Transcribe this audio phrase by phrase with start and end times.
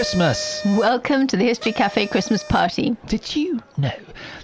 [0.00, 0.62] Christmas!
[0.64, 2.96] Welcome to the History Cafe Christmas party.
[3.06, 3.92] Did you know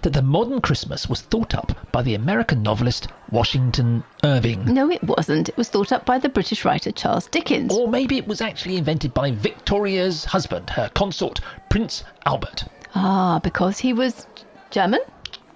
[0.02, 4.66] that the modern Christmas was thought up by the American novelist Washington Irving?
[4.66, 5.48] No, it wasn't.
[5.48, 7.74] It was thought up by the British writer Charles Dickens.
[7.74, 11.40] Or maybe it was actually invented by Victoria's husband, her consort,
[11.70, 12.64] Prince Albert,
[12.94, 14.26] Ah, because he was
[14.68, 15.00] German?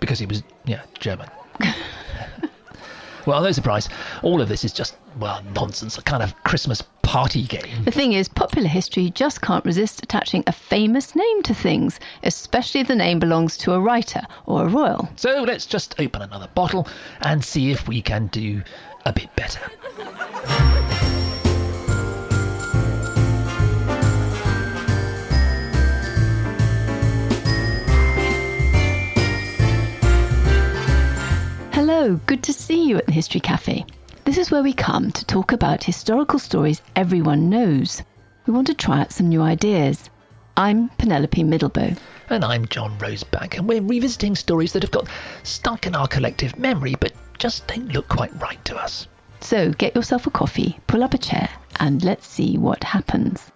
[0.00, 1.28] because he was, yeah, German.
[3.26, 3.90] well, no surprise,
[4.22, 6.80] all of this is just, well, nonsense, a kind of Christmas
[7.10, 7.82] party game.
[7.84, 12.82] The thing is, popular history just can't resist attaching a famous name to things, especially
[12.82, 15.08] if the name belongs to a writer or a royal.
[15.16, 16.86] So let's just open another bottle
[17.20, 18.62] and see if we can do
[19.04, 19.58] a bit better.
[31.72, 33.84] Hello, good to see you at the History Cafe.
[34.24, 38.02] This is where we come to talk about historical stories everyone knows.
[38.46, 40.10] We want to try out some new ideas.
[40.56, 41.96] I'm Penelope Middelboe.
[42.28, 45.08] And I'm John Roseback, and we're revisiting stories that have got
[45.42, 49.08] stuck in our collective memory but just don't look quite right to us.
[49.40, 51.48] So get yourself a coffee, pull up a chair,
[51.78, 53.50] and let's see what happens.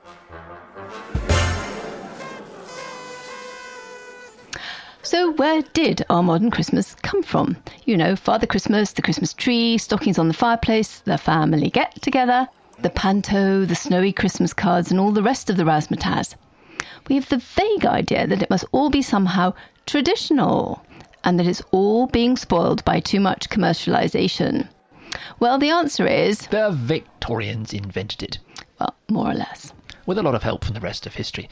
[5.05, 7.57] So, where did our modern Christmas come from?
[7.85, 12.49] You know, Father Christmas, the Christmas tree, stockings on the fireplace, the family get together,
[12.81, 16.35] the panto, the snowy Christmas cards, and all the rest of the razzmatazz.
[17.07, 19.53] We have the vague idea that it must all be somehow
[19.85, 20.83] traditional
[21.23, 24.69] and that it's all being spoiled by too much commercialization.
[25.39, 28.39] Well, the answer is, The Victorians invented it,
[28.81, 29.71] well, more or less.
[30.07, 31.49] with a lot of help from the rest of history.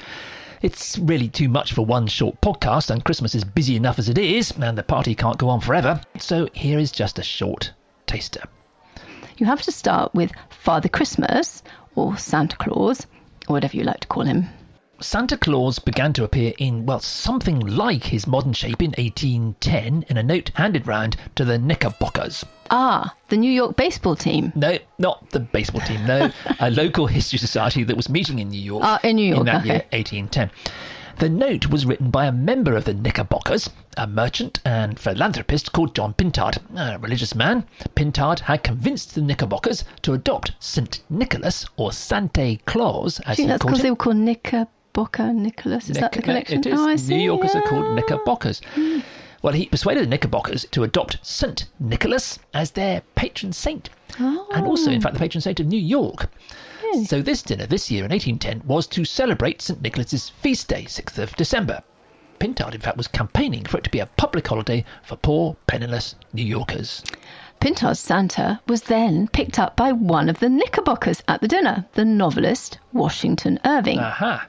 [0.62, 4.16] It's really too much for one short podcast, and Christmas is busy enough as it
[4.16, 6.00] is, and the party can't go on forever.
[6.20, 7.72] So here is just a short
[8.06, 8.44] taster.
[9.38, 11.64] You have to start with Father Christmas,
[11.96, 13.08] or Santa Claus,
[13.48, 14.46] or whatever you like to call him.
[15.02, 20.16] Santa Claus began to appear in, well, something like his modern shape in 1810 in
[20.16, 22.44] a note handed round to the Knickerbockers.
[22.70, 24.52] Ah, the New York baseball team.
[24.54, 26.30] No, not the baseball team, no.
[26.60, 28.82] a local history society that was meeting in New York.
[28.84, 29.66] Ah, in New York, In that okay.
[29.66, 30.50] year, 1810.
[31.18, 35.94] The note was written by a member of the Knickerbockers, a merchant and philanthropist called
[35.94, 37.64] John Pintard, a religious man.
[37.94, 41.00] Pintard had convinced the Knickerbockers to adopt St.
[41.10, 44.16] Nicholas, or Santa Claus, as he that's called because they were called
[44.94, 45.88] Knickerbocker Nicholas.
[45.88, 46.58] Is that the connection?
[46.58, 46.78] It is.
[46.78, 47.16] Oh, I see.
[47.16, 47.94] New Yorkers are called.
[47.94, 48.60] Knickerbockers.
[48.74, 48.98] Hmm.
[49.40, 51.66] Well, he persuaded the Knickerbockers to adopt St.
[51.80, 53.88] Nicholas as their patron saint,
[54.18, 55.00] and also, in oh.
[55.00, 56.28] fact, the patron saint of New York.
[56.82, 57.06] Really?
[57.06, 59.80] So this dinner this year in 1810 was to celebrate St.
[59.80, 61.82] Nicholas's feast day, 6th of December.
[62.38, 66.16] Pintard, in fact, was campaigning for it to be a public holiday for poor, penniless
[66.34, 67.02] New Yorkers.
[67.60, 72.04] Pintard's Santa was then picked up by one of the Knickerbockers at the dinner, the
[72.04, 73.98] novelist Washington Irving.
[73.98, 74.46] Aha.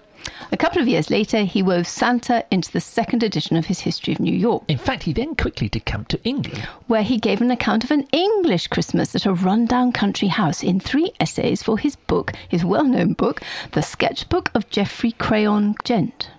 [0.52, 4.14] A couple of years later, he wove Santa into the second edition of his History
[4.14, 6.60] of New York, In fact, he then quickly decamped to England.
[6.88, 10.80] where he gave an account of an English Christmas at a rundown country house in
[10.80, 13.42] three essays for his book, his well known book,
[13.72, 16.30] The Sketchbook of Geoffrey Crayon Gent.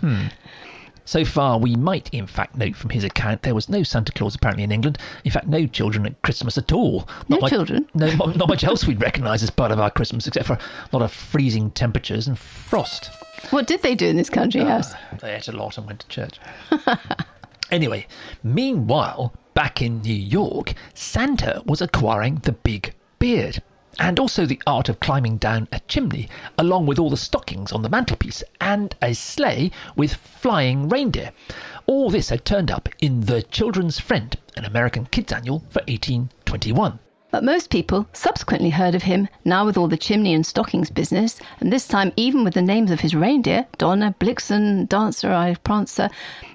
[0.00, 0.26] Hmm.
[1.04, 4.34] So far, we might in fact note from his account there was no Santa Claus
[4.34, 4.98] apparently in England.
[5.24, 7.08] In fact, no children at Christmas at all.
[7.28, 7.88] No much- children?
[7.94, 10.96] No, not not much else we'd recognise as part of our Christmas, except for a
[10.96, 13.10] lot of freezing temperatures and frost.
[13.50, 14.92] What did they do in this country ah, house?
[15.20, 16.38] They ate a lot and went to church.
[17.70, 18.06] anyway,
[18.42, 23.62] meanwhile, back in New York, Santa was acquiring the big beard.
[24.00, 27.82] And also the art of climbing down a chimney, along with all the stockings on
[27.82, 31.32] the mantelpiece, and a sleigh with flying reindeer.
[31.84, 36.98] All this had turned up in The Children's Friend, an American kids' annual for 1821.
[37.30, 41.38] But most people subsequently heard of him, now with all the chimney and stockings business,
[41.60, 46.08] and this time even with the names of his reindeer, Donna, Blixen, Dancer, I, Prancer,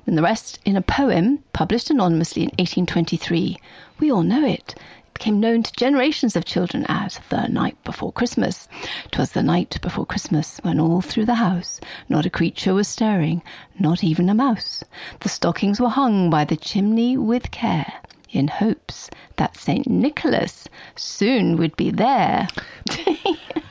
[0.07, 3.57] and the rest, in a poem published anonymously in 1823.
[3.99, 4.73] We all know it.
[5.15, 8.67] Became known to generations of children as The Night Before Christmas.
[9.09, 11.79] 'Twas the night before Christmas, when all through the house
[12.09, 13.41] not a creature was stirring,
[13.79, 14.83] not even a mouse.
[15.21, 17.93] The stockings were hung by the chimney with care
[18.29, 19.87] in hopes that St.
[19.87, 20.67] Nicholas
[20.97, 22.49] soon would be there.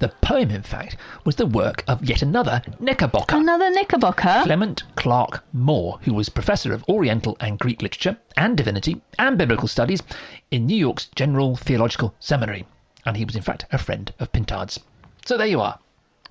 [0.00, 3.36] The poem, in fact, was the work of yet another Knickerbocker.
[3.36, 4.40] Another Knickerbocker.
[4.44, 9.68] Clement Clarke Moore, who was professor of Oriental and Greek literature and divinity and biblical
[9.68, 10.02] studies
[10.50, 12.66] in New York's General Theological Seminary.
[13.04, 14.80] And he was, in fact, a friend of Pintard's.
[15.26, 15.78] So there you are,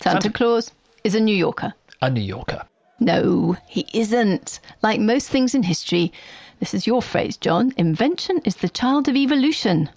[0.01, 0.71] Santa Santa- Claus
[1.03, 1.73] is a New Yorker.
[2.01, 2.63] a New Yorker.
[2.99, 4.59] No, he isn't.
[4.81, 6.11] Like most things in history,
[6.59, 9.89] this is your phrase, John invention is the child of evolution.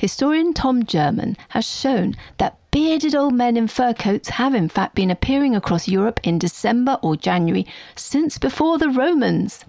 [0.00, 4.94] Historian Tom German has shown that bearded old men in fur coats have in fact
[4.94, 7.66] been appearing across Europe in December or January
[7.96, 9.62] since before the Romans.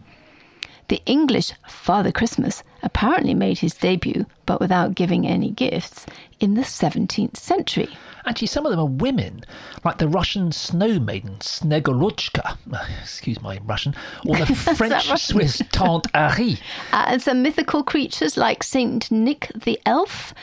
[0.87, 6.05] The English Father Christmas apparently made his debut, but without giving any gifts,
[6.39, 7.89] in the 17th century.
[8.25, 9.44] Actually, some of them are women,
[9.83, 13.95] like the Russian snow maiden Snegurochka, uh, excuse my Russian,
[14.25, 14.45] or the
[14.77, 16.59] French Swiss Tante Arie.
[16.91, 20.33] Uh, and some mythical creatures like Saint Nick the Elf,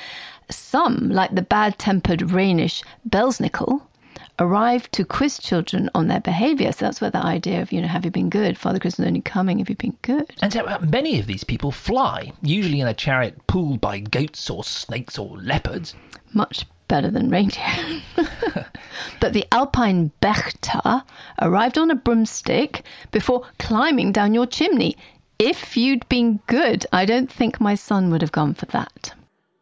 [0.51, 3.83] some, like the bad tempered Rhenish Belsnickel,
[4.39, 6.73] arrive to quiz children on their behaviour.
[6.73, 8.57] So that's where the idea of, you know, have you been good?
[8.57, 10.31] Father Christmas only coming have you've been good.
[10.41, 14.49] And so uh, many of these people fly, usually in a chariot pulled by goats
[14.49, 15.95] or snakes or leopards.
[16.33, 18.03] Much better than reindeer.
[19.21, 21.05] but the Alpine Berchta
[21.41, 24.97] arrived on a broomstick before climbing down your chimney.
[25.39, 29.15] If you'd been good, I don't think my son would have gone for that.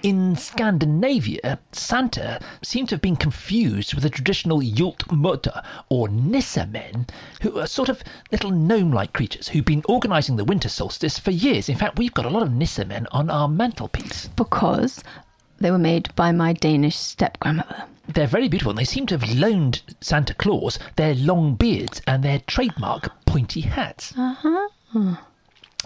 [0.02, 7.08] In Scandinavia, Santa seems to have been confused with the traditional Jultmutter or Nissemen,
[7.40, 11.70] who are sort of little gnome-like creatures who've been organising the winter solstice for years.
[11.70, 14.28] In fact, we've got a lot of Nissemen on our mantelpiece.
[14.36, 15.02] Because
[15.58, 17.84] they were made by my Danish step grandmother.
[18.08, 22.22] They're very beautiful, and they seem to have loaned Santa Claus their long beards and
[22.22, 24.12] their trademark pointy hats.
[24.16, 25.16] Uh-huh.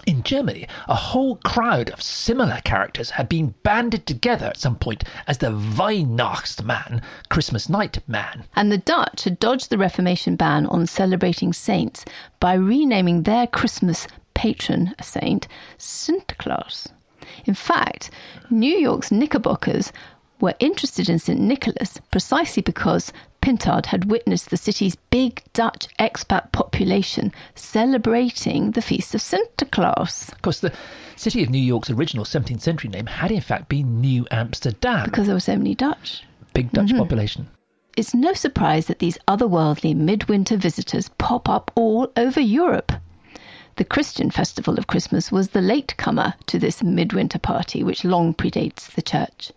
[0.07, 5.05] In Germany, a whole crowd of similar characters had been banded together at some point
[5.27, 8.45] as the Weihnachtsmann, Christmas night man.
[8.55, 12.05] And the Dutch had dodged the Reformation ban on celebrating saints
[12.39, 16.89] by renaming their Christmas patron saint Sinterklaas.
[17.47, 18.11] In fact,
[18.51, 19.93] New York's Knickerbockers
[20.41, 21.39] were interested in St.
[21.39, 23.13] Nicholas precisely because
[23.43, 30.43] Pintard had witnessed the city's big Dutch expat population celebrating the feast of Sinterklaas Of
[30.43, 30.73] course, the
[31.17, 35.05] city of New York's original 17th century name had in fact been New Amsterdam.
[35.05, 36.25] because there were so many Dutch.
[36.55, 36.99] big Dutch mm-hmm.
[36.99, 37.49] population.
[37.97, 42.93] It's no surprise that these otherworldly midwinter visitors pop up all over Europe.
[43.81, 48.91] The Christian festival of Christmas was the latecomer to this midwinter party, which long predates
[48.91, 49.53] the church.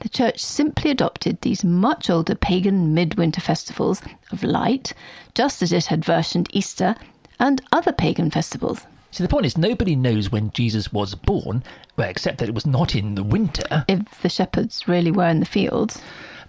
[0.00, 4.92] The church simply adopted these much older pagan midwinter festivals of light,
[5.32, 6.94] just as it had versioned Easter
[7.40, 8.82] and other pagan festivals.
[9.12, 11.62] So the point is, nobody knows when Jesus was born,
[11.96, 13.86] well, except that it was not in the winter.
[13.88, 15.98] If the shepherds really were in the fields,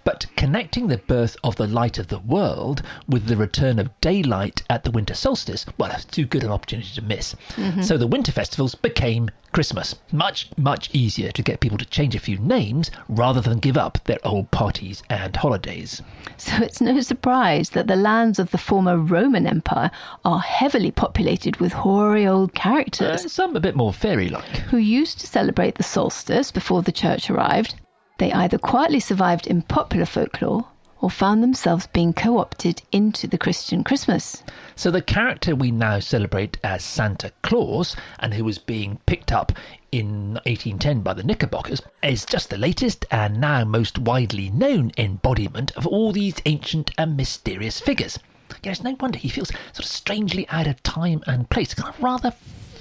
[0.06, 4.62] But connecting the birth of the light of the world with the return of daylight
[4.70, 7.34] at the winter solstice, well, that's too good an opportunity to miss.
[7.82, 9.96] So the winter festivals became Christmas.
[10.12, 13.98] Much, much easier to get people to change a few names rather than give up
[14.04, 16.00] their old parties and holidays.
[16.36, 19.90] So it's no surprise that the lands of the former Roman Empire
[20.24, 24.56] are heavily populated with hoary old Uh, characters some a bit more fairy-like.
[24.70, 27.74] who used to celebrate the solstice before the church arrived.
[28.18, 30.64] They either quietly survived in popular folklore
[31.02, 34.42] or found themselves being co opted into the Christian Christmas.
[34.74, 39.52] So the character we now celebrate as Santa Claus, and who was being picked up
[39.92, 45.72] in 1810 by the Knickerbockers, is just the latest and now most widely known embodiment
[45.72, 48.18] of all these ancient and mysterious figures.
[48.62, 51.94] Yeah, it's no wonder he feels sort of strangely out of time and place, kind
[51.94, 52.30] of rather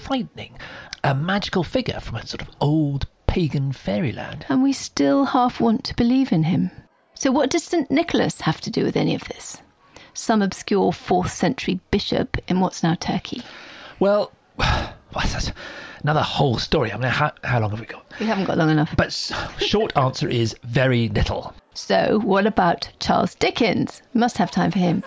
[0.03, 0.57] frightening.
[1.03, 4.45] A magical figure from a sort of old pagan fairyland.
[4.47, 6.71] And we still half want to believe in him.
[7.15, 7.91] So, what does St.
[7.91, 9.61] Nicholas have to do with any of this?
[10.13, 13.41] Some obscure 4th century bishop in what's now Turkey.
[13.99, 14.31] Well,
[15.13, 15.51] that's
[16.01, 16.91] another whole story.
[16.91, 18.05] I mean, how, how long have we got?
[18.19, 18.93] We haven't got long enough.
[18.97, 19.13] But
[19.59, 21.53] short answer is very little.
[21.73, 24.01] So, what about Charles Dickens?
[24.13, 25.03] Must have time for him.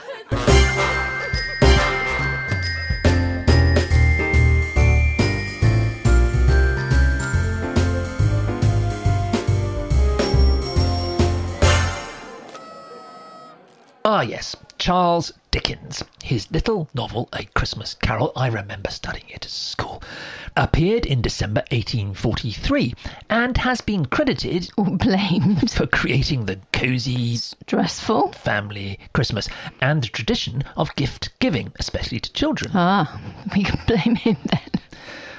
[14.05, 16.03] Ah, yes, Charles Dickens.
[16.23, 20.03] His little novel, A Christmas Carol, I remember studying it at school,
[20.57, 22.95] appeared in December 1843
[23.29, 25.71] and has been credited Or blamed.
[25.71, 28.33] for creating the cosy Stressful.
[28.33, 29.49] family Christmas
[29.81, 32.71] and the tradition of gift giving, especially to children.
[32.75, 33.21] Ah,
[33.55, 34.71] we can blame him then.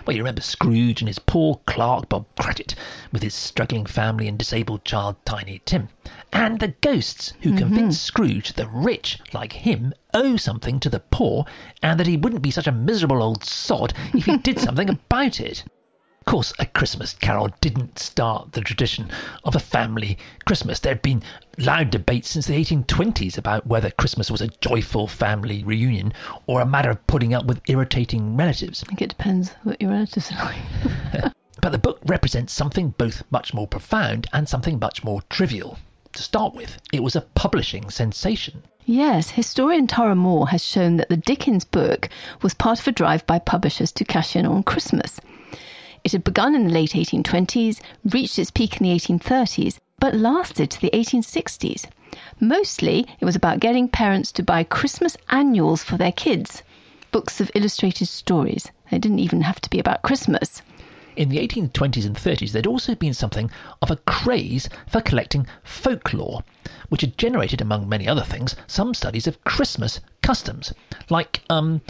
[0.09, 2.73] Well, you remember Scrooge and his poor clerk Bob Cratchit,
[3.11, 5.89] with his struggling family and disabled child Tiny Tim.
[6.33, 7.59] And the ghosts who mm-hmm.
[7.59, 11.45] convinced Scrooge the rich, like him, owe something to the poor,
[11.83, 15.39] and that he wouldn't be such a miserable old sod if he did something about
[15.39, 15.63] it.
[16.21, 19.09] Of course, A Christmas Carol didn't start the tradition
[19.43, 20.79] of a family Christmas.
[20.79, 21.23] There had been
[21.57, 26.13] loud debates since the 1820s about whether Christmas was a joyful family reunion
[26.45, 28.83] or a matter of putting up with irritating relatives.
[28.83, 31.33] I think it depends what your relatives are like.
[31.61, 35.77] But the book represents something both much more profound and something much more trivial.
[36.13, 38.63] to start with, it was a publishing sensation.
[38.85, 42.09] Yes, historian Tara Moore has shown that the Dickens book
[42.41, 45.19] was part of a drive by publishers to cash in on Christmas.
[46.03, 50.71] It had begun in the late 1820s, reached its peak in the 1830s, but lasted
[50.71, 51.85] to the 1860s.
[52.39, 56.63] Mostly, it was about getting parents to buy Christmas annuals for their kids,
[57.11, 58.71] books of illustrated stories.
[58.89, 60.61] They didn't even have to be about Christmas.
[61.15, 63.49] In the 1820s and 30s, there'd also been something
[63.81, 66.43] of a craze for collecting folklore,
[66.89, 70.73] which had generated, among many other things, some studies of Christmas customs.
[71.09, 71.81] Like, um,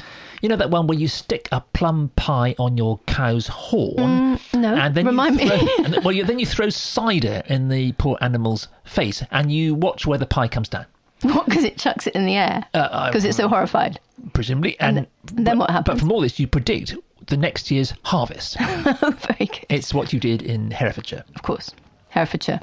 [0.42, 4.38] you know, that one where you stick a plum pie on your cow's horn.
[4.38, 5.74] Mm, no, and then remind you throw, me.
[5.84, 9.76] and then, well, you, then you throw cider in the poor animal's face, and you
[9.76, 10.86] watch where the pie comes down.
[11.22, 11.46] What?
[11.46, 12.64] Because it chucks it in the air?
[12.74, 14.00] Uh, Because it's so horrified.
[14.34, 14.80] presumably.
[14.80, 15.96] And, then but, what happens?
[15.96, 16.96] But from all this, you predict
[17.28, 18.58] the next year's harvest.
[18.60, 19.66] Very good.
[19.70, 21.24] it's what you did in Herefordshire.
[21.36, 21.72] of course,
[22.10, 22.60] Herefordshire.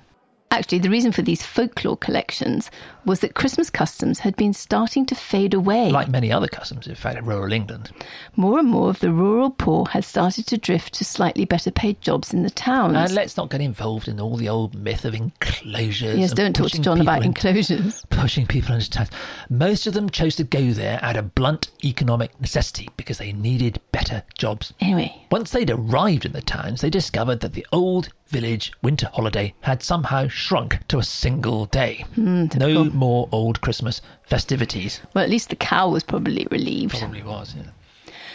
[0.50, 2.70] Actually, the reason for these folklore collections
[3.06, 5.90] was that Christmas customs had been starting to fade away.
[5.90, 7.92] Like many other customs, in fact, in rural England.
[8.34, 12.00] More and more of the rural poor had started to drift to slightly better paid
[12.00, 12.96] jobs in the towns.
[12.96, 16.18] And let's not get involved in all the old myth of enclosures.
[16.18, 18.04] yes, don't talk to John about in- enclosures.
[18.10, 19.10] Pushing people into towns.
[19.48, 23.80] Most of them chose to go there out of blunt economic necessity because they needed
[23.92, 24.75] better jobs.
[24.80, 29.54] Anyway, Once they'd arrived in the towns, they discovered that the old village winter holiday
[29.60, 32.04] had somehow shrunk to a single day.
[32.16, 32.95] Hmm, no typical.
[32.96, 35.00] More old Christmas festivities.
[35.14, 36.98] well, at least the cow was probably relieved.
[36.98, 37.70] Probably was, yeah.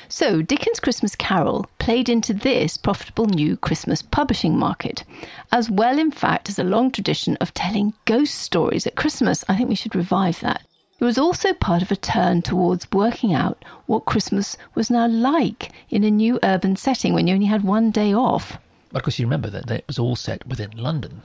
[0.07, 5.05] So, Dickens' Christmas Carol played into this profitable new Christmas publishing market,
[5.53, 9.45] as well, in fact, as a long tradition of telling ghost stories at Christmas.
[9.47, 10.63] I think we should revive that.
[10.99, 15.71] It was also part of a turn towards working out what Christmas was now like
[15.89, 18.57] in a new urban setting when you only had one day off.
[18.93, 21.21] Of course, you remember that it was all set within London.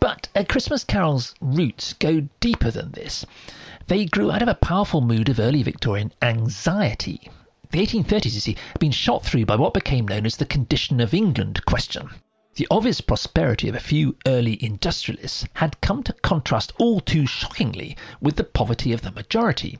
[0.00, 3.24] But A Christmas Carol's roots go deeper than this.
[3.86, 7.30] They grew out of a powerful mood of early Victorian anxiety.
[7.70, 11.00] The 1830s, you see, had been shot through by what became known as the condition
[11.00, 12.08] of England question.
[12.54, 17.96] The obvious prosperity of a few early industrialists had come to contrast all too shockingly
[18.20, 19.78] with the poverty of the majority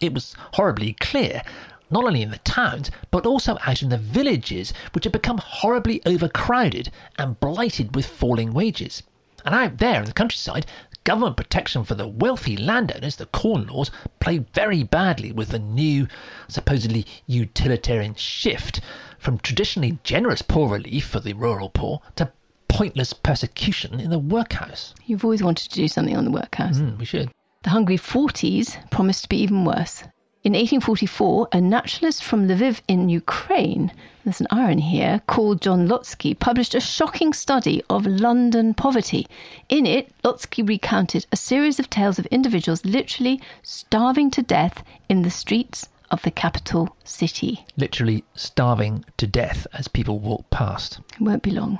[0.00, 1.42] it was horribly clear,
[1.90, 6.00] not only in the towns, but also out in the villages, which had become horribly
[6.06, 9.02] overcrowded and blighted with falling wages.
[9.44, 10.66] And out there in the countryside,
[11.04, 16.06] government protection for the wealthy landowners, the corn laws, played very badly with the new,
[16.48, 18.80] supposedly utilitarian shift
[19.18, 22.30] from traditionally generous poor relief for the rural poor to
[22.68, 24.94] pointless persecution in the workhouse.
[25.06, 26.78] You've always wanted to do something on the workhouse.
[26.78, 27.30] Hmm, we should.
[27.62, 30.04] The Hungry Forties promised to be even worse.
[30.42, 33.92] In 1844, a naturalist from Lviv in Ukraine,
[34.24, 39.26] there's an irony here, called John Lhotsky, published a shocking study of London poverty.
[39.68, 45.20] In it, Lhotsky recounted a series of tales of individuals literally starving to death in
[45.20, 47.66] the streets of the capital city.
[47.76, 51.00] Literally starving to death as people walk past.
[51.12, 51.78] It won't be long.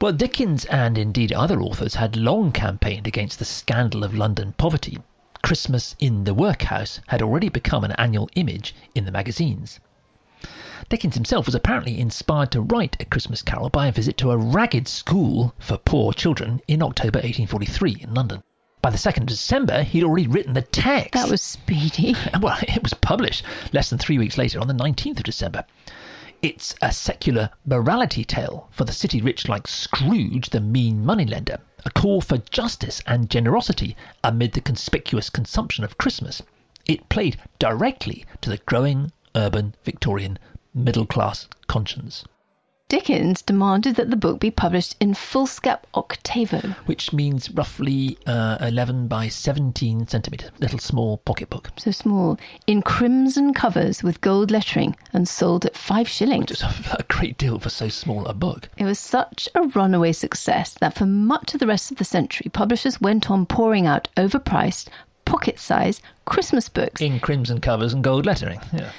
[0.00, 4.98] Well, Dickens and indeed other authors had long campaigned against the scandal of London poverty.
[5.42, 9.80] Christmas in the workhouse had already become an annual image in the magazines.
[10.88, 14.36] Dickens himself was apparently inspired to write A Christmas Carol by a visit to a
[14.36, 18.42] ragged school for poor children in October 1843 in London.
[18.82, 21.12] By the 2nd of December, he'd already written the text.
[21.12, 22.16] That was speedy.
[22.40, 25.64] Well, it was published less than three weeks later on the 19th of December.
[26.42, 31.90] It's a secular morality tale for the city rich like Scrooge, the mean moneylender, a
[31.90, 33.94] call for justice and generosity
[34.24, 36.40] amid the conspicuous consumption of Christmas.
[36.86, 40.38] It played directly to the growing urban Victorian
[40.72, 42.24] middle class conscience,
[42.90, 46.58] Dickens demanded that the book be published in foolscap octavo.
[46.86, 51.70] which means roughly uh, 11 by 17 centimetres, little small pocketbook.
[51.76, 56.46] so small, in crimson covers with gold lettering and sold at five shillings.
[56.46, 58.68] Just a, a great deal for so small a book.
[58.76, 62.50] It was such a runaway success that for much of the rest of the century,
[62.52, 64.88] publishers went on pouring out overpriced,
[65.24, 67.00] pocket sized Christmas books.
[67.00, 68.58] In crimson covers and gold lettering.
[68.72, 68.90] Yeah.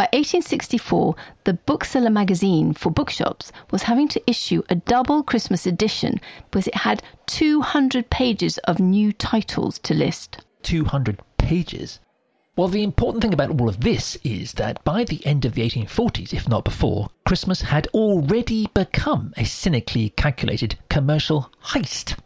[0.00, 1.14] By 1864,
[1.44, 6.74] the Bookseller magazine for bookshops was having to issue a double Christmas edition because it
[6.74, 10.38] had 200 pages of new titles to list.
[10.62, 12.00] 200 pages.
[12.56, 15.68] Well, the important thing about all of this is that by the end of the
[15.68, 22.16] 1840s, if not before, Christmas had already become a cynically calculated commercial heist.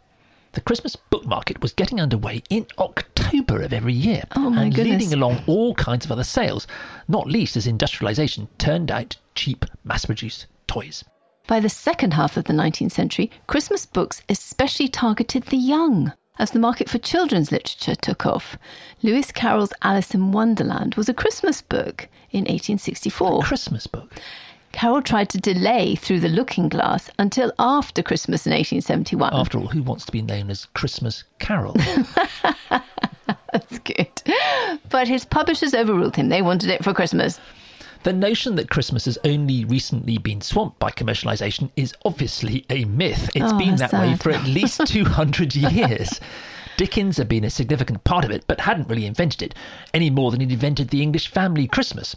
[0.55, 5.01] The Christmas book market was getting underway in October of every year Oh, and goodness.
[5.01, 6.65] leading along all kinds of other sales,
[7.07, 11.03] not least as industrialization turned out cheap, mass produced toys.
[11.47, 16.13] By the second half of the 19th century, Christmas books especially targeted the young.
[16.39, 18.57] As the market for children's literature took off,
[19.03, 23.39] Lewis Carroll's Alice in Wonderland was a Christmas book in 1864.
[23.43, 24.11] A Christmas book.
[24.75, 29.33] Carroll tried to delay through the looking glass until after Christmas in 1871.
[29.33, 31.73] After all, who wants to be known as Christmas Carol?
[33.53, 34.11] That's good.
[34.89, 36.27] But his publishers overruled him.
[36.27, 37.39] They wanted it for Christmas.
[38.03, 43.29] The notion that Christmas has only recently been swamped by commercialisation is obviously a myth.
[43.33, 46.19] It's Oh, been that way for at least 200 years.
[46.75, 49.55] Dickens had been a significant part of it, but hadn't really invented it,
[49.93, 52.15] any more than he'd invented the English family Christmas.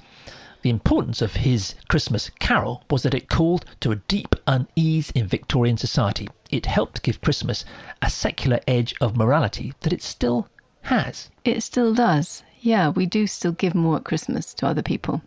[0.63, 5.27] The importance of his Christmas carol was that it called to a deep unease in
[5.27, 6.29] Victorian society.
[6.51, 7.65] It helped give Christmas
[8.03, 10.49] a secular edge of morality that it still
[10.83, 11.31] has.
[11.45, 12.43] It still does.
[12.61, 15.23] Yeah, we do still give more at Christmas to other people.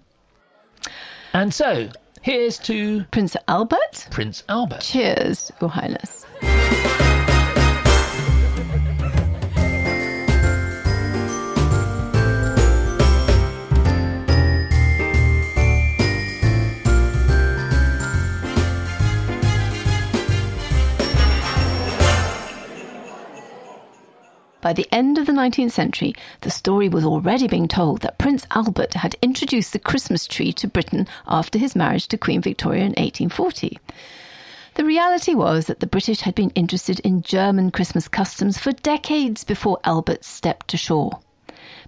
[1.33, 1.89] And so,
[2.21, 4.07] here's to Prince Albert?
[4.11, 4.81] Prince Albert.
[4.81, 6.25] Cheers, Your Highness.
[24.71, 28.45] By the end of the 19th century, the story was already being told that Prince
[28.49, 32.91] Albert had introduced the Christmas tree to Britain after his marriage to Queen Victoria in
[32.91, 33.77] 1840.
[34.75, 39.43] The reality was that the British had been interested in German Christmas customs for decades
[39.43, 41.19] before Albert stepped ashore.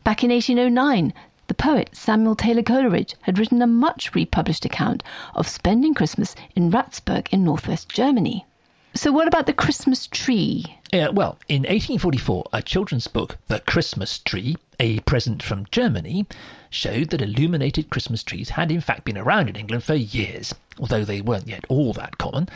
[0.04, 1.14] Back in 1809,
[1.48, 6.70] the poet Samuel Taylor Coleridge had written a much republished account of spending Christmas in
[6.70, 8.46] Ratzeburg in northwest Germany.
[8.96, 10.66] So, what about the Christmas tree?
[10.92, 16.28] Yeah, well, in 1844, a children's book, The Christmas Tree, a present from Germany,
[16.70, 21.04] showed that illuminated Christmas trees had in fact been around in England for years, although
[21.04, 22.48] they weren't yet all that common.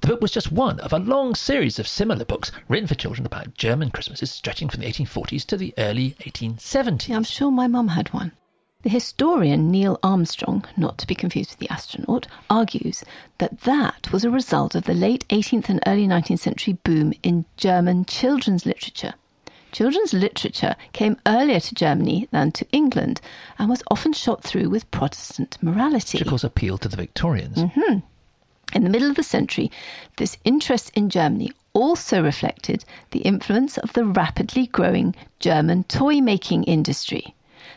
[0.00, 3.24] The book was just one of a long series of similar books written for children
[3.24, 7.08] about German Christmases stretching from the 1840s to the early 1870s.
[7.08, 8.32] Yeah, I'm sure my mum had one.
[8.84, 13.02] The historian Neil Armstrong, not to be confused with the astronaut, argues
[13.38, 17.46] that that was a result of the late 18th and early 19th century boom in
[17.56, 19.14] German children's literature.
[19.72, 23.22] Children's literature came earlier to Germany than to England
[23.58, 26.18] and was often shot through with Protestant morality.
[26.18, 27.56] Which of course appealed to the Victorians.
[27.56, 28.00] Mm-hmm.
[28.74, 29.70] In the middle of the century,
[30.18, 36.64] this interest in Germany also reflected the influence of the rapidly growing German toy making
[36.64, 37.34] industry.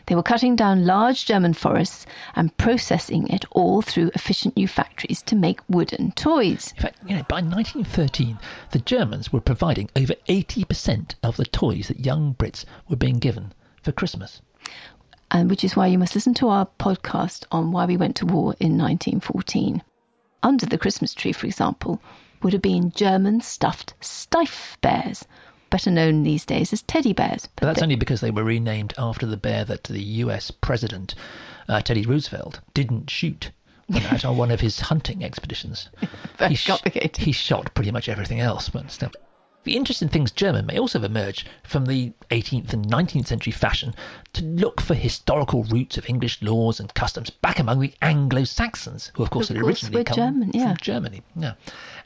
[0.08, 5.20] They were cutting down large German forests and processing it all through efficient new factories
[5.24, 6.72] to make wooden toys.
[6.76, 8.38] In fact, you know, by 1913,
[8.70, 13.52] the Germans were providing over 80% of the toys that young Brits were being given
[13.82, 14.40] for Christmas.
[15.30, 18.24] and which is why you must listen to our podcast on why we went to
[18.24, 19.82] war in 1914.
[20.42, 22.00] Under the Christmas tree, for example,
[22.42, 25.26] would have been German stuffed Steiff bears,
[25.70, 27.48] better known these days as teddy bears.
[27.56, 31.14] But that's only because they were renamed after the bear that the US President
[31.68, 33.50] uh, Teddy Roosevelt didn't shoot
[33.94, 35.88] out on one of his hunting expeditions.
[36.48, 36.70] He, sh-
[37.16, 39.10] he shot pretty much everything else, but still.
[39.68, 43.94] The interesting things German may also have emerged from the 18th and 19th century fashion
[44.32, 49.22] to look for historical roots of English laws and customs back among the Anglo-Saxons, who
[49.22, 50.68] of course Of had course, originally come German, yeah.
[50.68, 51.52] from Germany, yeah,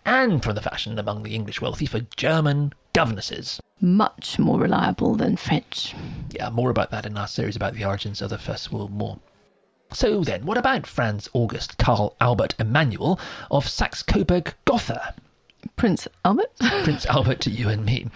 [0.05, 3.61] and from the fashion among the English wealthy for German governesses.
[3.81, 5.95] much more reliable than French.
[6.31, 9.21] Yeah, more about that in our series about the origins of the First World War.
[9.93, 13.21] So then, what about Franz August Karl Albert Emanuel
[13.53, 15.15] of Saxe-Coburg-Gotha?
[15.77, 16.53] Prince Albert?
[16.85, 18.07] Prince Albert to you and me.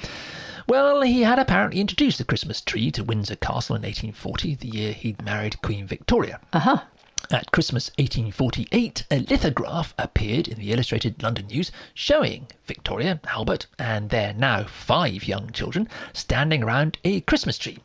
[0.69, 4.93] Well, he had apparently introduced the Christmas tree to Windsor Castle in 1840, the year
[4.93, 6.41] he'd married Queen Victoria.
[6.53, 6.89] Aha.
[7.31, 14.11] At Christmas 1848, a lithograph appeared in the Illustrated London News showing Victoria, Albert, and
[14.11, 17.79] their now five young children standing around a Christmas tree.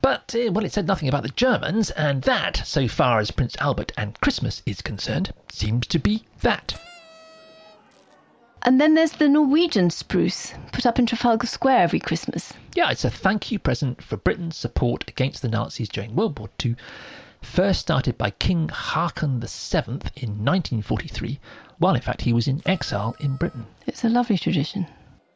[0.00, 3.56] But, uh, well, it said nothing about the Germans, and that, so far as Prince
[3.58, 6.80] Albert and Christmas is concerned, seems to be that.
[8.68, 12.52] And then there's the Norwegian spruce, put up in Trafalgar Square every Christmas.
[12.74, 16.50] Yeah, it's a thank you present for Britain's support against the Nazis during World War
[16.62, 16.76] II,
[17.40, 21.40] first started by King Haakon VII in 1943,
[21.78, 23.64] while in fact he was in exile in Britain.
[23.86, 24.86] It's a lovely tradition.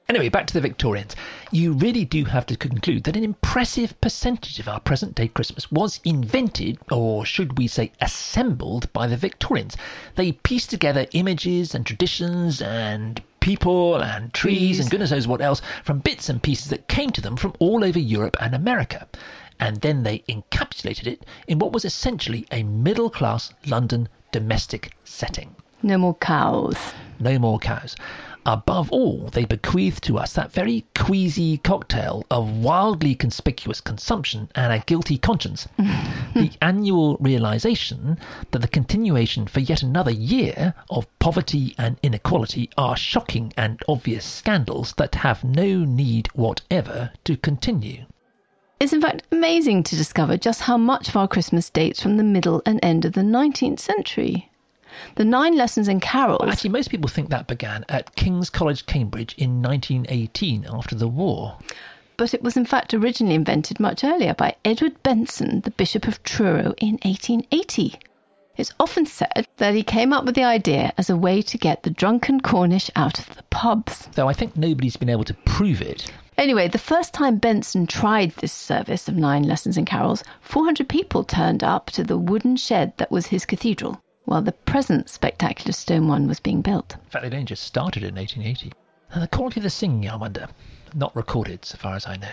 [0.09, 1.17] Anyway, back to the Victorians.
[1.53, 5.71] You really do have to conclude that an impressive percentage of our present day Christmas
[5.71, 9.77] was invented, or should we say assembled, by the Victorians.
[10.17, 15.63] They pieced together images and traditions and people and trees and goodness knows what else
[15.83, 19.09] from bits and pieces that came to them from all over Europe and America.
[19.59, 25.55] And then they encapsulated it in what was essentially a middle class London domestic setting.
[25.83, 26.77] No more cows.
[27.19, 27.97] No more cows.
[28.45, 34.73] Above all, they bequeath to us that very queasy cocktail of wildly conspicuous consumption and
[34.73, 35.69] a guilty conscience.
[36.35, 38.19] the annual realization
[38.51, 44.25] that the continuation for yet another year of poverty and inequality are shocking and obvious
[44.25, 48.05] scandals that have no need whatever to continue.
[48.81, 52.25] It's in fact amazing to discover just how much of our Christmas dates from the
[52.25, 54.51] middle and end of the 19th century.
[55.17, 56.49] The nine lessons and carols.
[56.49, 61.59] Actually, most people think that began at King's College, Cambridge in 1918 after the war.
[62.17, 66.23] But it was in fact originally invented much earlier by Edward Benson, the Bishop of
[66.23, 67.99] Truro, in 1880.
[68.55, 71.83] It's often said that he came up with the idea as a way to get
[71.83, 74.09] the drunken Cornish out of the pubs.
[74.13, 76.13] Though I think nobody's been able to prove it.
[76.37, 81.25] Anyway, the first time Benson tried this service of nine lessons and carols, 400 people
[81.25, 86.09] turned up to the wooden shed that was his cathedral while the present spectacular stone
[86.09, 86.95] one was being built.
[86.95, 88.73] In fact, they'd only just started in 1880.
[89.13, 90.49] And the quality of the singing, I wonder,
[90.95, 92.33] not recorded so far as I know.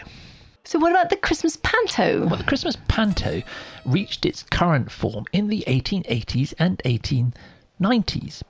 [0.63, 2.25] So, what about the Christmas panto?
[2.25, 3.41] Well, the Christmas panto
[3.85, 8.43] reached its current form in the 1880s and 1890s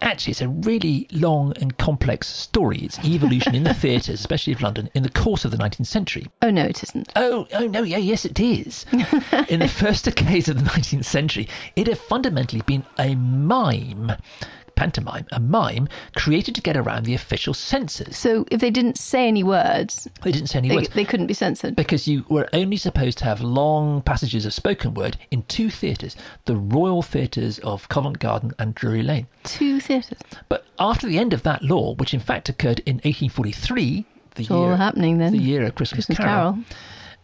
[0.00, 2.78] actually it's a really long and complex story.
[2.78, 6.26] Its evolution in the theatres, especially of London, in the course of the 19th century.
[6.42, 7.12] Oh no, it isn't.
[7.16, 8.86] Oh, oh no, yeah, yes, it is.
[9.48, 14.12] in the first decades of the 19th century, it had fundamentally been a mime
[14.80, 18.16] pantomime, a mime created to get around the official censors.
[18.16, 20.88] So if they didn't say any words, they didn't say any they, words.
[20.88, 24.94] They couldn't be censored because you were only supposed to have long passages of spoken
[24.94, 26.16] word in two theatres:
[26.46, 29.26] the Royal Theatres of Covent Garden and Drury Lane.
[29.44, 30.18] Two theatres.
[30.48, 34.48] But after the end of that law, which in fact occurred in 1843, the it's
[34.48, 35.34] year all happening then.
[35.34, 36.52] the year of Christmas, Christmas Carol.
[36.52, 36.64] Carol.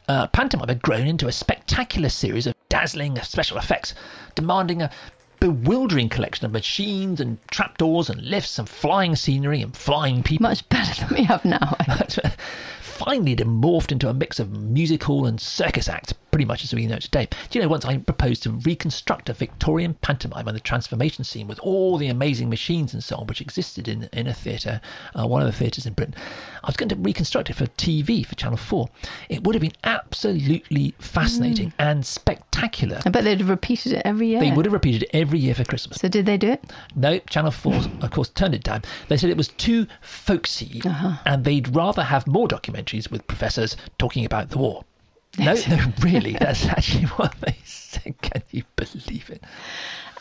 [0.09, 3.95] Uh, pantomime had grown into a spectacular series of dazzling special effects,
[4.35, 4.91] demanding a
[5.47, 10.49] bewildering collection of machines and trapdoors and lifts and flying scenery and flying people.
[10.49, 11.77] Much better than we have now.
[12.81, 16.87] Finally, it morphed into a mix of musical and circus act, pretty much as we
[16.87, 17.27] know today.
[17.49, 21.49] Do you know, once I proposed to reconstruct a Victorian pantomime on the transformation scene
[21.49, 24.83] with all the amazing machines and so on which existed in, in a theatre,
[25.19, 26.15] uh, one of the theatres in Britain.
[26.63, 28.87] I was going to reconstruct it for TV, for Channel 4.
[29.31, 31.75] It would have been absolutely fascinating mm.
[31.79, 33.01] and spectacular.
[33.07, 34.41] I bet they'd have repeated it every year.
[34.41, 36.01] They would have repeated it every year for Christmas.
[36.01, 36.63] So did they do it?
[36.95, 38.83] No, Channel 4, of course, turned it down.
[39.09, 41.17] They said it was too folksy uh-huh.
[41.25, 44.85] and they'd rather have more documentaries with professors talking about the war.
[45.39, 48.15] No, no, really, that's actually what they said.
[48.21, 49.43] Can you believe it?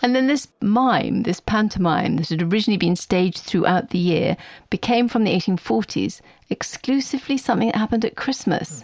[0.01, 4.37] And then this mime, this pantomime that had originally been staged throughout the year,
[4.69, 8.83] became from the 1840s exclusively something that happened at Christmas.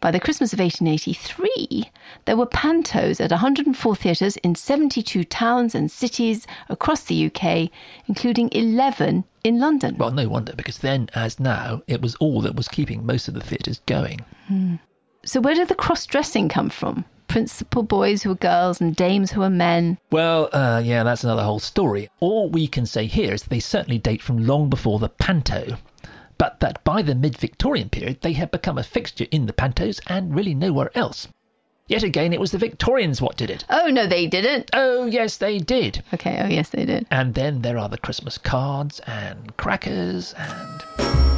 [0.00, 1.88] By the Christmas of 1883,
[2.24, 7.70] there were pantos at 104 theatres in 72 towns and cities across the UK,
[8.08, 9.96] including 11 in London.
[9.96, 13.34] Well, no wonder, because then, as now, it was all that was keeping most of
[13.34, 14.20] the theatres going.
[14.48, 14.76] Hmm.
[15.24, 17.04] So, where did the cross dressing come from?
[17.28, 19.98] Principal boys who are girls and dames who are men?
[20.10, 22.10] Well, uh, yeah, that's another whole story.
[22.20, 25.78] All we can say here is that they certainly date from long before the panto
[26.42, 30.00] but that by the mid Victorian period they had become a fixture in the pantos
[30.08, 31.28] and really nowhere else.
[31.86, 33.64] Yet again, it was the Victorians what did it.
[33.70, 34.70] Oh, no, they didn't.
[34.72, 36.02] Oh, yes, they did.
[36.12, 37.06] Okay, oh, yes, they did.
[37.12, 41.31] And then there are the Christmas cards and crackers and.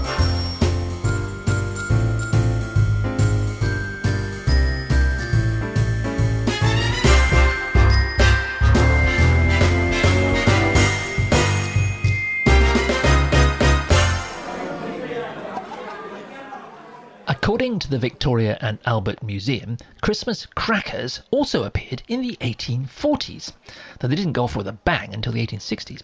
[17.44, 23.52] According to the Victoria and Albert Museum, Christmas crackers also appeared in the 1840s,
[24.00, 26.00] though they didn't go off with a bang until the 1860s.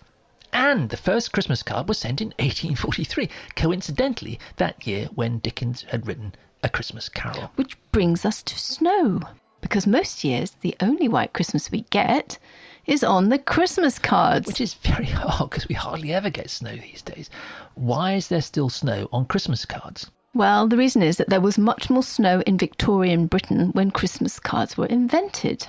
[0.53, 6.07] And the first Christmas card was sent in 1843, coincidentally that year when Dickens had
[6.07, 7.50] written A Christmas Carol.
[7.55, 9.22] Which brings us to snow,
[9.62, 12.38] because most years the only white Christmas we get
[12.85, 14.46] is on the Christmas cards.
[14.46, 17.31] Which is very hard because we hardly ever get snow these days.
[17.76, 20.11] Why is there still snow on Christmas cards?
[20.33, 24.38] Well, the reason is that there was much more snow in Victorian Britain when Christmas
[24.38, 25.66] cards were invented.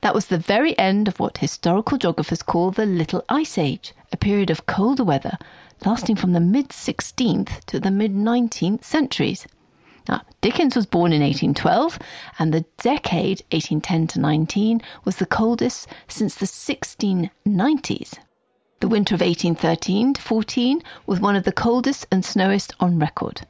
[0.00, 4.16] That was the very end of what historical geographers call the Little Ice Age, a
[4.16, 5.36] period of colder weather
[5.84, 9.46] lasting from the mid 16th to the mid 19th centuries.
[10.08, 11.98] Now, Dickens was born in 1812,
[12.38, 18.18] and the decade 1810 to 19 was the coldest since the 1690s.
[18.80, 23.42] The winter of 1813 to 14 was one of the coldest and snowiest on record.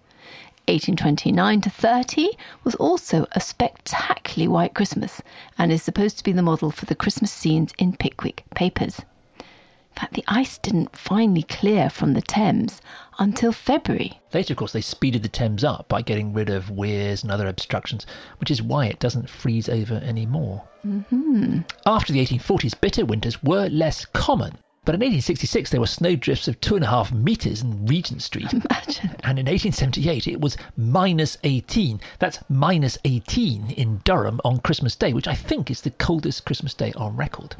[0.68, 2.28] 1829 to 30
[2.62, 5.22] was also a spectacularly white Christmas
[5.56, 9.00] and is supposed to be the model for the Christmas scenes in Pickwick papers.
[9.38, 12.82] In fact, the ice didn't finally clear from the Thames
[13.18, 14.20] until February.
[14.34, 17.48] Later, of course, they speeded the Thames up by getting rid of weirs and other
[17.48, 18.04] obstructions,
[18.38, 20.62] which is why it doesn't freeze over anymore.
[20.86, 21.60] Mm-hmm.
[21.86, 24.58] After the 1840s, bitter winters were less common.
[24.88, 28.50] But in 1866, there were snowdrifts of two and a half metres in Regent Street.
[28.54, 29.14] Imagine.
[29.22, 32.00] And in 1878, it was minus 18.
[32.20, 36.72] That's minus 18 in Durham on Christmas Day, which I think is the coldest Christmas
[36.72, 37.54] day on record.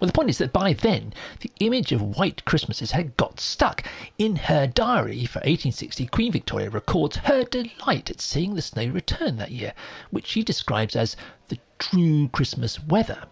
[0.00, 3.86] Well, the point is that by then, the image of white Christmases had got stuck.
[4.16, 9.36] In her diary for 1860, Queen Victoria records her delight at seeing the snow return
[9.36, 9.74] that year,
[10.08, 11.14] which she describes as
[11.48, 13.24] the true Christmas weather.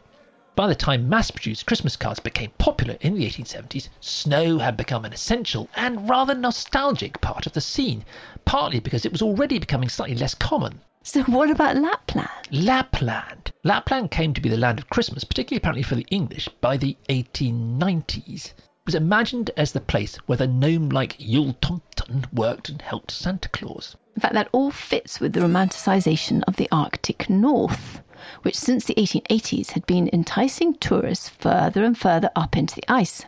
[0.58, 5.04] By the time mass produced Christmas cards became popular in the 1870s, snow had become
[5.04, 8.04] an essential and rather nostalgic part of the scene,
[8.44, 10.80] partly because it was already becoming slightly less common.
[11.04, 12.28] So, what about Lapland?
[12.50, 13.52] Lapland.
[13.62, 16.96] Lapland came to be the land of Christmas, particularly apparently for the English, by the
[17.08, 18.46] 1890s.
[18.46, 23.12] It was imagined as the place where the gnome like Yule Tomton worked and helped
[23.12, 23.94] Santa Claus.
[24.16, 28.02] In fact, that all fits with the romanticisation of the Arctic North,
[28.42, 33.24] which since the 1880s had been enticing tourists further and further up into the ice.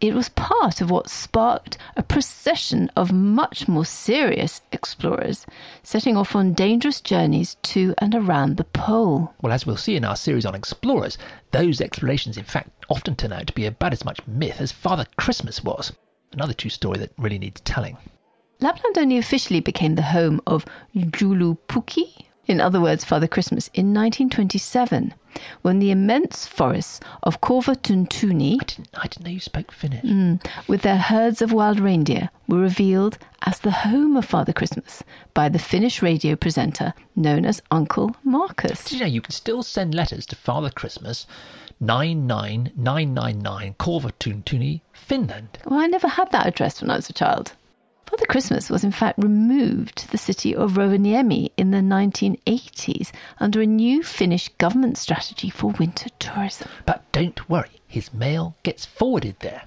[0.00, 5.44] It was part of what sparked a procession of much more serious explorers
[5.82, 9.34] setting off on dangerous journeys to and around the pole.
[9.42, 11.18] Well, as we'll see in our series on explorers,
[11.50, 15.04] those explorations in fact often turn out to be about as much myth as Father
[15.16, 15.92] Christmas was.
[16.32, 17.96] Another true story that really needs telling.
[18.60, 20.64] Lapland only officially became the home of
[20.94, 25.12] Joulupukki, in other words, Father Christmas, in 1927,
[25.60, 30.02] when the immense forests of Korvatunturi, I didn't, I didn't know you spoke Finnish.
[30.02, 30.44] Mm.
[30.66, 35.02] with their herds of wild reindeer, were revealed as the home of Father Christmas
[35.34, 38.82] by the Finnish radio presenter known as Uncle Marcus.
[38.84, 41.26] Did you know you can still send letters to Father Christmas,
[41.80, 45.58] 99999 Korvatunturi, Finland?
[45.66, 47.52] Well, I never had that address when I was a child.
[48.08, 53.60] Father Christmas was in fact removed to the city of Rovaniemi in the 1980s under
[53.60, 56.70] a new Finnish government strategy for winter tourism.
[56.86, 59.64] But don't worry, his mail gets forwarded there.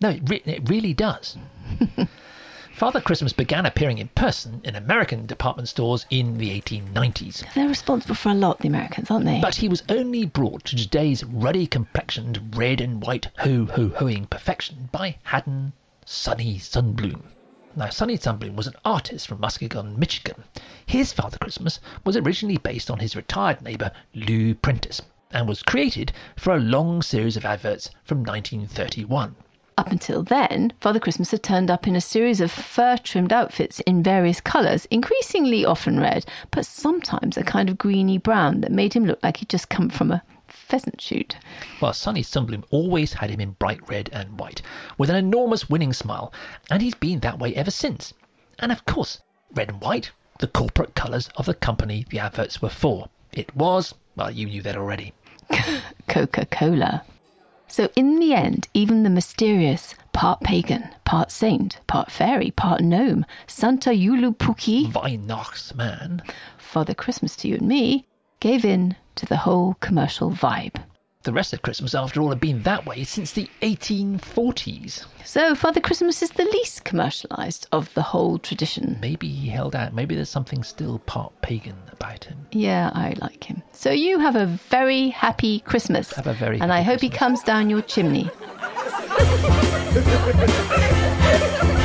[0.00, 1.36] No, it, re- it really does.
[2.72, 7.44] Father Christmas began appearing in person in American department stores in the 1890s.
[7.54, 9.40] They're responsible for a lot, the Americans, aren't they?
[9.40, 14.26] But he was only brought to today's ruddy complexioned red and white ho ho hoing
[14.26, 17.22] perfection by Haddon Sunny Sundblom.
[17.76, 20.42] Now, Sunny Sundblom was an artist from Muskegon, Michigan.
[20.86, 26.12] His Father Christmas was originally based on his retired neighbour Lou Prentiss and was created
[26.36, 29.36] for a long series of adverts from 1931.
[29.76, 33.78] Up until then, Father Christmas had turned up in a series of fur trimmed outfits
[33.80, 38.92] in various colours, increasingly often red, but sometimes a kind of greeny brown that made
[38.94, 41.36] him look like he'd just come from a pheasant shoot.
[41.80, 44.62] Well, Sunny Sundblom always had him in bright red and white,
[44.96, 46.32] with an enormous winning smile,
[46.70, 48.14] and he's been that way ever since.
[48.58, 49.20] And of course,
[49.54, 53.08] red and white, the corporate colours of the company the adverts were for.
[53.32, 55.12] It was, well, you knew that already.
[56.08, 57.02] Coca Cola.
[57.70, 63.26] So, in the end, even the mysterious, part pagan, part saint, part fairy, part gnome,
[63.46, 66.22] Santa Joulupukki, Weihnachtsmann.
[66.56, 68.06] Father Christmas to you and me,
[68.40, 70.82] gave in to the whole commercial vibe.
[71.24, 75.04] The rest of Christmas, after all, had been that way since the 1840s.
[75.24, 78.98] So, Father Christmas is the least commercialised of the whole tradition.
[79.00, 79.92] Maybe he held out.
[79.92, 82.46] Maybe there's something still part pagan about him.
[82.52, 83.62] Yeah, I like him.
[83.72, 86.12] So, you have a very happy Christmas.
[86.14, 88.30] Have a very And happy I hope he comes down your chimney.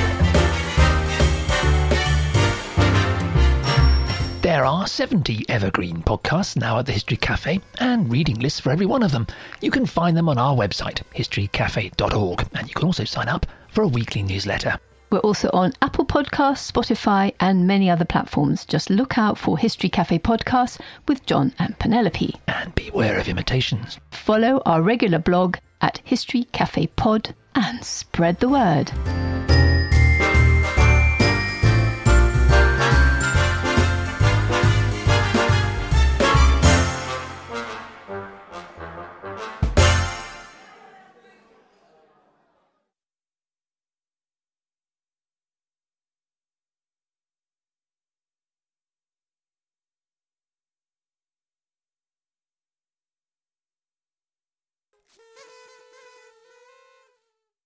[4.53, 8.85] There are 70 evergreen podcasts now at the History Cafe and reading lists for every
[8.85, 9.25] one of them.
[9.61, 13.83] You can find them on our website, historycafe.org, and you can also sign up for
[13.83, 14.77] a weekly newsletter.
[15.09, 18.63] We're also on Apple Podcasts, Spotify, and many other platforms.
[18.65, 22.35] Just look out for History Cafe Podcasts with John and Penelope.
[22.47, 23.97] And beware of imitations.
[24.11, 28.91] Follow our regular blog at History Cafe Pod and spread the word.